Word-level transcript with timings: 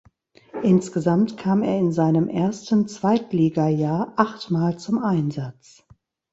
Insgesamt 0.63 1.37
kam 1.37 1.61
er 1.61 1.77
in 1.77 1.91
seinem 1.91 2.27
ersten 2.27 2.87
Zweitligajahr 2.87 4.13
achtmal 4.17 4.79
zum 4.79 4.97
Einsatz. 4.97 5.83